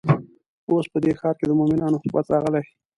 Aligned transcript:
اوس 0.69 0.85
په 0.93 0.97
دې 1.03 1.11
ښار 1.19 1.35
کې 1.39 1.45
د 1.47 1.51
مؤمنانو 1.59 2.01
حکومت 2.01 2.25
راغلی. 2.29 2.63